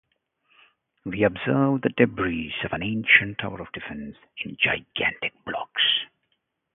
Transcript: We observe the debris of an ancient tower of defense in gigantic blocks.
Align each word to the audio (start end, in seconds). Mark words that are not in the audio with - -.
We 1.05 1.21
observe 1.23 1.83
the 1.83 1.93
debris 1.95 2.55
of 2.63 2.73
an 2.73 2.81
ancient 2.81 3.37
tower 3.37 3.61
of 3.61 3.71
defense 3.71 4.15
in 4.43 4.57
gigantic 4.59 5.33
blocks. 5.45 5.83